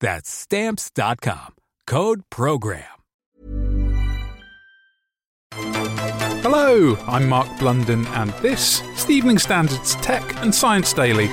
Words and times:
That's 0.00 0.30
stamps.com. 0.30 1.54
Code 1.86 2.22
program. 2.30 2.84
Hello, 6.42 6.96
I'm 7.06 7.28
Mark 7.28 7.48
Blunden, 7.58 8.06
and 8.08 8.30
this 8.34 8.80
is 8.80 9.04
the 9.04 9.14
Evening 9.14 9.38
Standards 9.38 9.94
Tech 9.96 10.42
and 10.42 10.54
Science 10.54 10.92
Daily. 10.92 11.28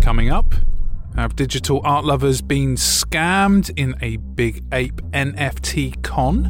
Coming 0.00 0.30
up, 0.30 0.54
have 1.16 1.36
digital 1.36 1.80
art 1.84 2.04
lovers 2.04 2.40
been 2.40 2.76
scammed 2.76 3.70
in 3.76 3.94
a 4.00 4.16
big 4.16 4.64
ape 4.72 5.02
NFT 5.12 6.02
con? 6.02 6.48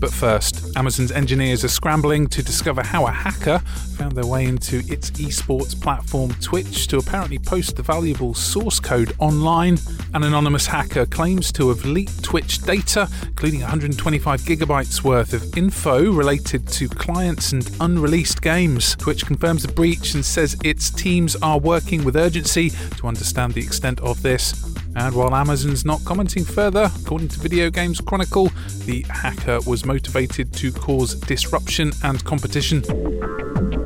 But 0.00 0.12
first, 0.14 0.74
Amazon's 0.76 1.12
engineers 1.12 1.62
are 1.62 1.68
scrambling 1.68 2.26
to 2.28 2.42
discover 2.42 2.82
how 2.82 3.06
a 3.06 3.10
hacker 3.10 3.58
found 3.98 4.12
their 4.12 4.24
way 4.24 4.46
into 4.46 4.78
its 4.88 5.10
esports 5.10 5.78
platform 5.78 6.32
Twitch 6.40 6.86
to 6.88 6.96
apparently 6.96 7.38
post 7.38 7.76
the 7.76 7.82
valuable 7.82 8.32
source 8.32 8.80
code 8.80 9.12
online. 9.18 9.76
An 10.14 10.22
anonymous 10.22 10.66
hacker 10.66 11.04
claims 11.04 11.52
to 11.52 11.68
have 11.68 11.84
leaked 11.84 12.24
Twitch 12.24 12.62
data, 12.62 13.08
including 13.24 13.60
125 13.60 14.40
gigabytes 14.40 15.04
worth 15.04 15.34
of 15.34 15.56
info 15.56 16.10
related 16.10 16.66
to 16.68 16.88
clients 16.88 17.52
and 17.52 17.70
unreleased 17.80 18.40
games. 18.40 18.96
Twitch 18.96 19.26
confirms 19.26 19.64
the 19.64 19.72
breach 19.72 20.14
and 20.14 20.24
says 20.24 20.56
its 20.64 20.88
teams 20.88 21.36
are 21.36 21.58
working 21.58 22.04
with 22.04 22.16
urgency 22.16 22.70
to 22.96 23.06
understand 23.06 23.52
the 23.52 23.60
extent 23.60 24.00
of 24.00 24.22
this. 24.22 24.69
And 24.96 25.14
while 25.14 25.34
Amazon's 25.34 25.84
not 25.84 26.04
commenting 26.04 26.44
further, 26.44 26.90
according 27.02 27.28
to 27.28 27.40
Video 27.40 27.70
Games 27.70 28.00
Chronicle, 28.00 28.50
the 28.86 29.04
hacker 29.08 29.60
was 29.66 29.84
motivated 29.84 30.52
to 30.54 30.72
cause 30.72 31.14
disruption 31.14 31.92
and 32.02 32.24
competition. 32.24 32.82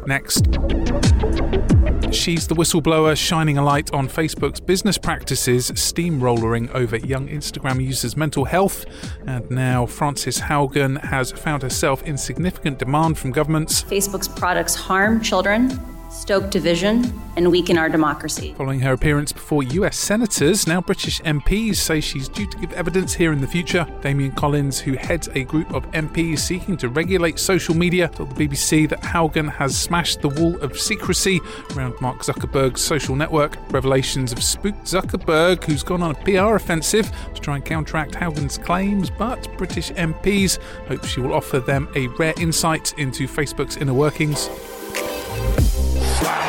Next. 0.06 0.44
She's 2.12 2.46
the 2.46 2.54
whistleblower 2.54 3.16
shining 3.16 3.58
a 3.58 3.64
light 3.64 3.92
on 3.92 4.08
Facebook's 4.08 4.60
business 4.60 4.96
practices, 4.96 5.70
steamrollering 5.72 6.72
over 6.74 6.96
young 6.96 7.28
Instagram 7.28 7.84
users' 7.84 8.16
mental 8.16 8.44
health. 8.44 8.86
And 9.26 9.50
now 9.50 9.84
Frances 9.86 10.40
Haugen 10.40 11.02
has 11.04 11.32
found 11.32 11.62
herself 11.62 12.02
in 12.04 12.16
significant 12.16 12.78
demand 12.78 13.18
from 13.18 13.32
governments. 13.32 13.82
Facebook's 13.82 14.28
products 14.28 14.74
harm 14.74 15.20
children 15.20 15.78
stoke 16.14 16.50
division, 16.50 17.12
and 17.36 17.50
weaken 17.50 17.76
our 17.76 17.88
democracy. 17.88 18.54
Following 18.56 18.80
her 18.80 18.92
appearance 18.92 19.32
before 19.32 19.62
US 19.64 19.96
senators, 19.96 20.66
now 20.66 20.80
British 20.80 21.20
MPs 21.22 21.76
say 21.76 22.00
she's 22.00 22.28
due 22.28 22.46
to 22.46 22.58
give 22.58 22.72
evidence 22.72 23.12
here 23.14 23.32
in 23.32 23.40
the 23.40 23.46
future. 23.46 23.86
Damian 24.00 24.32
Collins, 24.32 24.78
who 24.78 24.92
heads 24.94 25.28
a 25.34 25.42
group 25.44 25.72
of 25.74 25.90
MPs 25.90 26.38
seeking 26.38 26.76
to 26.76 26.88
regulate 26.88 27.38
social 27.38 27.74
media, 27.74 28.08
told 28.08 28.36
the 28.36 28.48
BBC 28.48 28.88
that 28.88 29.02
Haugen 29.02 29.50
has 29.50 29.76
smashed 29.76 30.20
the 30.20 30.28
wall 30.28 30.56
of 30.60 30.78
secrecy 30.78 31.40
around 31.74 32.00
Mark 32.00 32.20
Zuckerberg's 32.20 32.80
social 32.80 33.16
network. 33.16 33.58
Revelations 33.72 34.30
have 34.30 34.42
spooked 34.42 34.84
Zuckerberg, 34.84 35.64
who's 35.64 35.82
gone 35.82 36.02
on 36.02 36.12
a 36.12 36.24
PR 36.24 36.54
offensive 36.54 37.10
to 37.34 37.40
try 37.40 37.56
and 37.56 37.64
counteract 37.64 38.12
Haugen's 38.12 38.58
claims, 38.58 39.10
but 39.10 39.48
British 39.58 39.90
MPs 39.92 40.58
hope 40.86 41.04
she 41.04 41.20
will 41.20 41.34
offer 41.34 41.58
them 41.58 41.88
a 41.96 42.06
rare 42.18 42.34
insight 42.38 42.94
into 42.98 43.26
Facebook's 43.26 43.76
inner 43.76 43.94
workings 43.94 44.48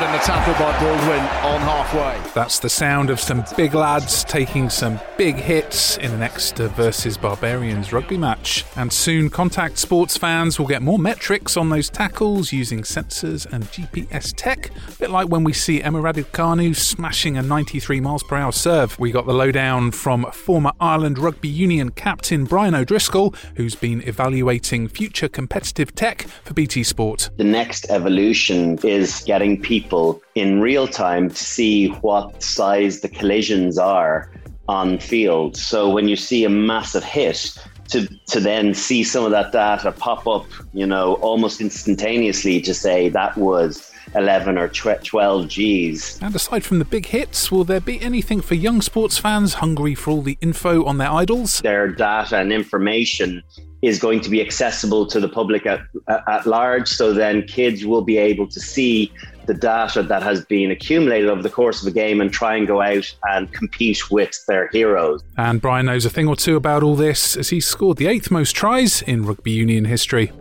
and 0.06 0.14
the 0.14 0.24
tackle 0.24 0.54
by 0.54 0.80
Baldwin 0.80 1.20
on 1.20 1.62
halfway. 1.62 2.32
That's 2.34 2.60
the 2.60 2.70
sound 2.70 3.10
of 3.10 3.20
some 3.20 3.44
big 3.58 3.74
lads 3.74 4.24
taking 4.24 4.70
some 4.70 5.00
big 5.18 5.36
hits 5.36 5.98
in 5.98 6.12
the 6.12 6.18
next 6.18 6.58
versus 6.58 7.18
Barbarians 7.18 7.92
rugby 7.92 8.16
match. 8.16 8.66
And 8.76 8.94
soon, 8.94 9.32
contact 9.32 9.80
sports 9.80 10.16
fans 10.16 10.60
will 10.60 10.68
get 10.68 10.84
more 10.84 11.00
metrics 11.00 11.58
on 11.58 11.70
those 11.70 11.90
tackles 11.90 12.54
using 12.54 12.82
sensors 12.82 13.52
and 13.52 13.64
GPS 13.66 14.32
tech. 14.38 14.70
A 14.90 14.92
bit 15.00 15.10
like 15.10 15.30
when 15.30 15.44
we 15.44 15.54
see 15.54 15.82
Emma 15.82 16.00
Raducanu 16.00 16.76
smashing 16.76 17.36
a 17.38 17.42
93 17.42 18.00
miles 18.00 18.22
per 18.22 18.36
hour 18.36 18.52
serve. 18.52 19.00
We 19.00 19.12
got 19.12 19.26
the 19.26 19.34
lowdown 19.34 19.90
from 19.90 20.30
former 20.32 20.74
Ireland 20.80 21.18
Rugby 21.18 21.50
Union 21.50 21.90
captain 21.90 22.46
Brian 22.46 22.76
O'Driscoll, 22.76 23.34
who's 23.56 23.74
been 23.74 24.08
evaluating 24.08 24.88
future 24.88 25.28
competitive 25.28 25.96
tech 25.96 26.28
for 26.44 26.54
BT 26.54 26.84
Sport. 26.84 27.32
The 27.38 27.44
next 27.44 27.90
evolution 27.90 28.78
is 28.84 29.24
getting 29.26 29.60
people 29.60 29.95
in 30.36 30.62
real 30.62 30.88
time 30.88 31.30
to 31.30 31.44
see 31.58 31.88
what 32.02 32.42
size 32.42 33.02
the 33.02 33.10
collisions 33.10 33.78
are 33.78 34.30
on 34.68 35.00
field. 35.00 35.56
So 35.58 35.90
when 35.90 36.08
you 36.08 36.16
see 36.16 36.44
a 36.44 36.50
massive 36.50 37.04
hit, 37.04 37.58
to 37.90 38.08
to 38.28 38.40
then 38.40 38.74
see 38.74 39.04
some 39.04 39.24
of 39.26 39.32
that 39.32 39.52
data 39.52 39.92
pop 39.92 40.28
up, 40.28 40.46
you 40.74 40.88
know, 40.88 41.16
almost 41.16 41.62
instantaneously 41.62 42.62
to 42.62 42.74
say 42.74 43.10
that 43.10 43.38
was 43.38 43.92
11 44.16 44.58
or 44.58 44.70
12 44.70 45.48
Gs. 45.50 46.22
And 46.22 46.36
aside 46.36 46.64
from 46.64 46.80
the 46.80 46.86
big 46.86 47.08
hits, 47.08 47.52
will 47.52 47.64
there 47.64 47.82
be 47.82 48.02
anything 48.02 48.42
for 48.42 48.56
young 48.56 48.82
sports 48.82 49.18
fans 49.18 49.56
hungry 49.56 49.94
for 49.94 50.12
all 50.12 50.22
the 50.22 50.38
info 50.42 50.86
on 50.86 50.98
their 50.98 51.12
idols? 51.12 51.60
Their 51.60 51.90
data 51.90 52.38
and 52.38 52.54
information 52.54 53.44
is 53.86 54.00
going 54.00 54.20
to 54.22 54.30
be 54.30 54.42
accessible 54.42 55.06
to 55.08 55.20
the 55.20 55.30
public 55.30 55.66
at, 55.66 55.82
at 56.28 56.46
large. 56.46 56.88
So 56.88 57.14
then 57.14 57.44
kids 57.44 57.86
will 57.86 58.02
be 58.02 58.18
able 58.18 58.48
to 58.48 58.60
see 58.60 59.12
the 59.46 59.54
data 59.54 60.02
that 60.02 60.24
has 60.24 60.44
been 60.46 60.72
accumulated 60.72 61.30
over 61.30 61.42
the 61.42 61.50
course 61.50 61.82
of 61.82 61.88
a 61.88 61.92
game 61.92 62.20
and 62.20 62.32
try 62.32 62.56
and 62.56 62.66
go 62.66 62.82
out 62.82 63.14
and 63.30 63.52
compete 63.54 64.10
with 64.10 64.44
their 64.48 64.70
heroes. 64.70 65.22
And 65.38 65.62
Brian 65.62 65.86
knows 65.86 66.06
a 66.06 66.10
thing 66.10 66.28
or 66.28 66.36
two 66.36 66.56
about 66.56 66.82
all 66.82 66.96
this 66.96 67.38
as 67.38 67.50
he 67.50 67.60
scored 67.60 67.98
the 67.98 68.08
eighth 68.08 68.32
most 68.32 68.56
tries 68.56 69.02
in 69.04 69.26
rugby 69.26 69.52
union 69.52 69.86
history. 69.86 70.32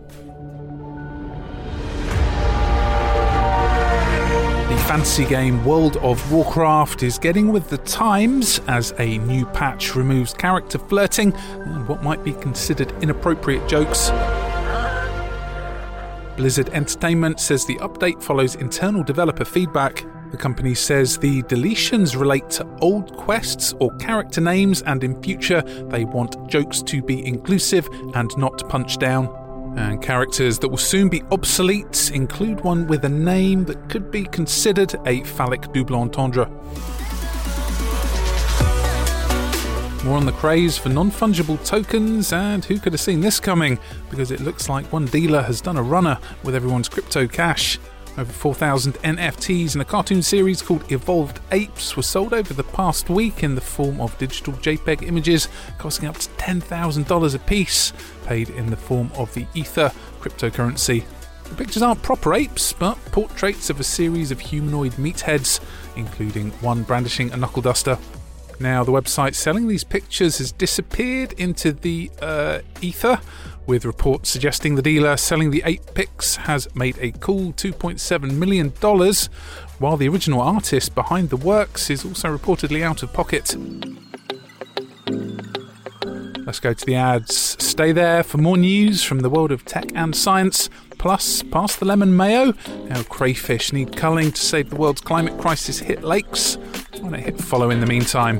Fantasy 4.95 5.25
game 5.25 5.65
World 5.65 5.97
of 5.97 6.31
Warcraft 6.31 7.03
is 7.03 7.19
getting 7.19 7.51
with 7.51 7.69
the 7.69 7.79
times 7.79 8.61
as 8.69 8.93
a 8.97 9.17
new 9.17 9.45
patch 9.47 9.93
removes 9.93 10.33
character 10.33 10.79
flirting 10.79 11.33
and 11.33 11.85
what 11.85 12.01
might 12.01 12.23
be 12.23 12.31
considered 12.31 12.93
inappropriate 13.03 13.67
jokes. 13.67 14.09
Blizzard 16.37 16.69
Entertainment 16.69 17.41
says 17.41 17.65
the 17.65 17.75
update 17.79 18.23
follows 18.23 18.55
internal 18.55 19.03
developer 19.03 19.43
feedback. 19.43 20.05
The 20.31 20.37
company 20.37 20.73
says 20.73 21.17
the 21.17 21.43
deletions 21.43 22.17
relate 22.17 22.49
to 22.51 22.65
old 22.79 23.17
quests 23.17 23.73
or 23.81 23.93
character 23.97 24.39
names, 24.39 24.81
and 24.83 25.03
in 25.03 25.21
future, 25.21 25.61
they 25.89 26.05
want 26.05 26.49
jokes 26.49 26.81
to 26.83 27.01
be 27.01 27.27
inclusive 27.27 27.85
and 28.13 28.31
not 28.37 28.69
punch 28.69 28.97
down. 28.97 29.44
And 29.75 30.01
characters 30.01 30.57
that 30.59 30.69
will 30.69 30.77
soon 30.77 31.09
be 31.09 31.21
obsolete 31.31 32.11
include 32.13 32.61
one 32.61 32.87
with 32.87 33.03
a 33.03 33.09
name 33.09 33.65
that 33.65 33.89
could 33.89 34.09
be 34.09 34.23
considered 34.23 34.95
a 35.05 35.23
phallic 35.23 35.71
double 35.73 35.97
entendre. 35.97 36.49
More 40.05 40.17
on 40.17 40.25
the 40.25 40.33
craze 40.33 40.77
for 40.77 40.89
non 40.89 41.09
fungible 41.09 41.63
tokens, 41.65 42.31
and 42.31 42.63
who 42.63 42.79
could 42.79 42.93
have 42.93 43.01
seen 43.01 43.21
this 43.21 43.39
coming? 43.39 43.79
Because 44.09 44.29
it 44.29 44.39
looks 44.39 44.69
like 44.69 44.85
one 44.93 45.07
dealer 45.07 45.41
has 45.41 45.61
done 45.61 45.77
a 45.77 45.83
runner 45.83 46.19
with 46.43 46.55
everyone's 46.55 46.87
crypto 46.87 47.27
cash. 47.27 47.79
Over 48.17 48.31
4,000 48.31 48.93
NFTs 48.93 49.75
in 49.75 49.81
a 49.81 49.85
cartoon 49.85 50.21
series 50.21 50.61
called 50.61 50.89
Evolved 50.89 51.41
Apes 51.51 51.97
were 51.97 52.03
sold 52.03 52.33
over 52.33 52.53
the 52.53 52.63
past 52.63 53.09
week 53.09 53.43
in 53.43 53.55
the 53.55 53.61
form 53.61 53.99
of 53.99 54.17
digital 54.17 54.53
JPEG 54.53 55.05
images, 55.05 55.49
costing 55.79 56.07
up 56.07 56.15
to 56.17 56.29
$10,000 56.29 57.35
a 57.35 57.39
piece, 57.39 57.91
paid 58.25 58.49
in 58.51 58.69
the 58.69 58.77
form 58.77 59.11
of 59.15 59.33
the 59.33 59.45
Ether 59.53 59.91
cryptocurrency. 60.21 61.03
The 61.43 61.55
pictures 61.55 61.83
aren't 61.83 62.03
proper 62.03 62.33
apes, 62.33 62.71
but 62.71 62.95
portraits 63.11 63.69
of 63.69 63.81
a 63.81 63.83
series 63.83 64.31
of 64.31 64.39
humanoid 64.39 64.93
meatheads, 64.93 65.59
including 65.97 66.51
one 66.61 66.83
brandishing 66.83 67.33
a 67.33 67.37
knuckle 67.37 67.61
duster. 67.61 67.97
Now, 68.61 68.85
the 68.85 68.93
website 68.93 69.35
selling 69.35 69.67
these 69.67 69.83
pictures 69.83 70.37
has 70.37 70.53
disappeared 70.53 71.33
into 71.33 71.73
the 71.73 72.09
uh, 72.21 72.59
ether, 72.79 73.19
with 73.67 73.85
reports 73.85 74.29
suggesting 74.29 74.75
the 74.75 74.81
dealer 74.81 75.17
selling 75.17 75.51
the 75.51 75.63
eight 75.65 75.81
picks 75.93 76.35
has 76.35 76.73
made 76.75 76.97
a 76.99 77.11
cool 77.11 77.53
$2.7 77.53 78.31
million, 78.33 78.69
while 79.79 79.97
the 79.97 80.07
original 80.07 80.41
artist 80.41 80.95
behind 80.95 81.29
the 81.29 81.37
works 81.37 81.89
is 81.89 82.05
also 82.05 82.35
reportedly 82.35 82.81
out 82.81 83.03
of 83.03 83.11
pocket. 83.13 83.55
Let's 86.45 86.59
go 86.59 86.73
to 86.73 86.85
the 86.85 86.95
ads. 86.95 87.35
Stay 87.35 87.91
there 87.91 88.21
for 88.21 88.37
more 88.37 88.57
news 88.57 89.03
from 89.03 89.21
the 89.21 89.29
world 89.29 89.51
of 89.51 89.65
tech 89.65 89.85
and 89.95 90.15
science. 90.15 90.69
Plus, 90.99 91.41
pass 91.43 91.75
the 91.75 91.85
lemon 91.85 92.15
mayo. 92.15 92.53
How 92.89 93.01
crayfish 93.03 93.73
need 93.73 93.97
culling 93.97 94.31
to 94.31 94.41
save 94.41 94.69
the 94.69 94.75
world's 94.75 95.01
climate 95.01 95.39
crisis 95.39 95.79
hit 95.79 96.03
lakes. 96.03 96.57
Why 96.99 97.09
not 97.09 97.19
hit 97.19 97.39
follow 97.39 97.71
in 97.71 97.79
the 97.79 97.87
meantime? 97.87 98.39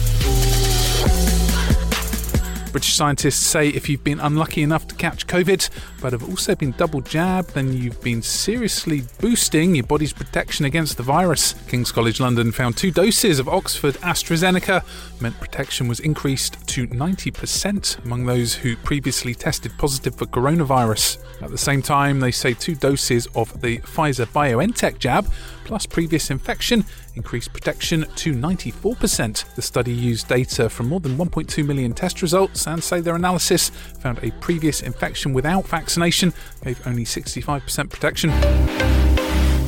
British 2.71 2.95
scientists 2.95 3.45
say 3.45 3.67
if 3.69 3.89
you've 3.89 4.03
been 4.03 4.19
unlucky 4.19 4.63
enough 4.63 4.87
to 4.87 4.95
catch 4.95 5.27
COVID, 5.27 5.69
but 6.01 6.13
have 6.13 6.27
also 6.27 6.55
been 6.55 6.71
double 6.71 7.01
jabbed, 7.01 7.53
then 7.53 7.73
you've 7.73 8.01
been 8.01 8.21
seriously 8.21 9.03
boosting 9.19 9.75
your 9.75 9.85
body's 9.85 10.13
protection 10.13 10.65
against 10.65 10.97
the 10.97 11.03
virus. 11.03 11.53
King's 11.67 11.91
College 11.91 12.19
London 12.19 12.51
found 12.51 12.77
two 12.77 12.91
doses 12.91 13.39
of 13.39 13.49
Oxford 13.49 13.95
AstraZeneca 13.95 14.83
meant 15.21 15.39
protection 15.39 15.87
was 15.87 15.99
increased 15.99 16.65
to 16.67 16.87
90% 16.87 18.03
among 18.05 18.25
those 18.25 18.55
who 18.55 18.75
previously 18.77 19.35
tested 19.35 19.71
positive 19.77 20.15
for 20.15 20.25
coronavirus. 20.25 21.17
At 21.41 21.51
the 21.51 21.57
same 21.57 21.81
time, 21.81 22.19
they 22.19 22.31
say 22.31 22.53
two 22.53 22.75
doses 22.75 23.27
of 23.35 23.61
the 23.61 23.79
Pfizer 23.79 24.25
BioNTech 24.27 24.99
jab 24.99 25.27
plus 25.65 25.85
previous 25.85 26.29
infection 26.29 26.83
increased 27.15 27.53
protection 27.53 28.05
to 28.15 28.33
94%. 28.33 29.55
The 29.55 29.61
study 29.61 29.93
used 29.93 30.27
data 30.27 30.69
from 30.69 30.89
more 30.89 30.99
than 30.99 31.17
1.2 31.17 31.65
million 31.65 31.93
test 31.93 32.21
results 32.21 32.60
and 32.67 32.83
say 32.83 33.01
their 33.01 33.15
analysis 33.15 33.69
found 33.69 34.19
a 34.23 34.31
previous 34.39 34.81
infection 34.81 35.33
without 35.33 35.67
vaccination 35.67 36.33
gave 36.63 36.85
only 36.87 37.03
65% 37.03 37.89
protection. 37.89 38.29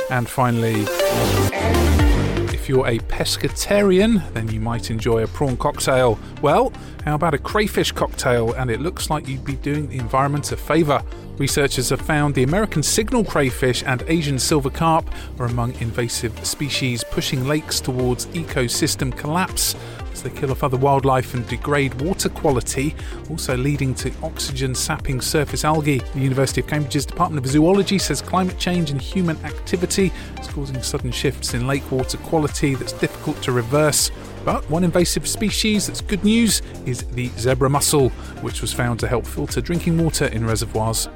And 0.09 0.29
finally, 0.29 0.85
if 2.53 2.69
you're 2.69 2.87
a 2.87 2.99
pescatarian, 2.99 4.31
then 4.33 4.49
you 4.49 4.59
might 4.59 4.89
enjoy 4.89 5.23
a 5.23 5.27
prawn 5.27 5.57
cocktail. 5.57 6.17
Well, 6.41 6.71
how 7.03 7.15
about 7.15 7.33
a 7.33 7.37
crayfish 7.37 7.91
cocktail? 7.91 8.53
And 8.53 8.71
it 8.71 8.79
looks 8.79 9.09
like 9.09 9.27
you'd 9.27 9.43
be 9.43 9.55
doing 9.55 9.89
the 9.89 9.97
environment 9.97 10.51
a 10.51 10.57
favour. 10.57 11.03
Researchers 11.37 11.89
have 11.89 12.01
found 12.01 12.35
the 12.35 12.43
American 12.43 12.83
signal 12.83 13.25
crayfish 13.25 13.83
and 13.87 14.03
Asian 14.07 14.37
silver 14.37 14.69
carp 14.69 15.09
are 15.39 15.47
among 15.47 15.73
invasive 15.81 16.45
species 16.45 17.03
pushing 17.03 17.47
lakes 17.47 17.79
towards 17.79 18.27
ecosystem 18.27 19.15
collapse 19.17 19.75
as 20.11 20.21
they 20.21 20.29
kill 20.29 20.51
off 20.51 20.63
other 20.63 20.77
wildlife 20.77 21.33
and 21.33 21.47
degrade 21.47 21.99
water 21.99 22.29
quality, 22.29 22.95
also 23.31 23.57
leading 23.57 23.95
to 23.95 24.13
oxygen 24.21 24.75
sapping 24.75 25.19
surface 25.19 25.65
algae. 25.65 26.03
The 26.13 26.19
University 26.19 26.61
of 26.61 26.67
Cambridge's 26.67 27.05
Department 27.05 27.43
of 27.43 27.51
Zoology 27.51 27.97
says 27.97 28.21
climate 28.21 28.59
change 28.59 28.91
and 28.91 29.01
human 29.01 29.43
activity 29.43 30.11
is 30.39 30.47
causing 30.47 30.83
sudden 30.83 31.11
shifts 31.11 31.55
in 31.55 31.65
lake 31.65 31.91
water 31.91 32.19
quality 32.19 32.75
that's 32.75 32.93
difficult 32.93 33.41
to 33.41 33.51
reverse. 33.51 34.11
But 34.45 34.69
one 34.69 34.83
invasive 34.83 35.27
species 35.27 35.87
that's 35.87 36.01
good 36.01 36.23
news 36.23 36.61
is 36.85 37.03
the 37.03 37.29
zebra 37.39 37.69
mussel, 37.69 38.09
which 38.41 38.61
was 38.61 38.71
found 38.71 38.99
to 38.99 39.07
help 39.07 39.25
filter 39.25 39.61
drinking 39.61 39.97
water 39.97 40.25
in 40.27 40.45
reservoirs. 40.45 41.09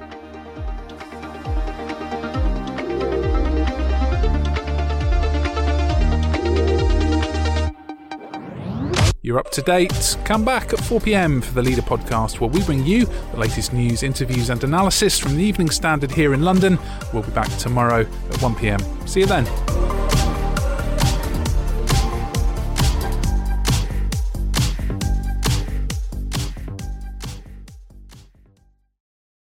You're 9.28 9.40
up 9.40 9.50
to 9.52 9.62
date. 9.62 10.18
Come 10.24 10.46
back 10.46 10.72
at 10.72 10.80
4 10.80 11.02
pm 11.02 11.42
for 11.42 11.54
the 11.54 11.62
Leader 11.62 11.82
podcast, 11.82 12.40
where 12.40 12.50
we 12.50 12.64
bring 12.64 12.86
you 12.86 13.04
the 13.04 13.38
latest 13.38 13.74
news, 13.74 14.02
interviews, 14.02 14.50
and 14.50 14.64
analysis 14.64 15.20
from 15.20 15.36
the 15.36 15.44
Evening 15.44 15.70
Standard 15.70 16.12
here 16.12 16.34
in 16.34 16.44
London. 16.44 16.80
We'll 17.12 17.24
be 17.24 17.32
back 17.32 17.50
tomorrow 17.58 18.04
at 18.04 18.42
1 18.42 18.56
pm. 18.56 18.80
See 19.06 19.20
you 19.20 19.26
then. 19.26 19.46